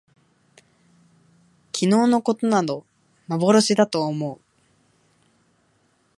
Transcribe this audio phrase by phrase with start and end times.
[0.55, 0.65] 昨日
[1.81, 2.87] きのうのことなど
[3.27, 4.41] 幻まぼろしだと思おもおう